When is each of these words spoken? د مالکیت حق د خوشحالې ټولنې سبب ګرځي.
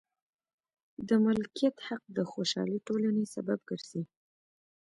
د 1.07 1.09
مالکیت 1.25 1.75
حق 1.87 2.03
د 2.17 2.19
خوشحالې 2.31 2.77
ټولنې 2.87 3.23
سبب 3.33 3.59
ګرځي. 3.69 4.03